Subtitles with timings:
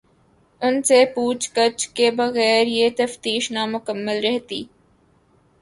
[0.61, 4.63] ان سے پوچھ گچھ کے بغیر یہ تفتیش نامکمل رہتی۔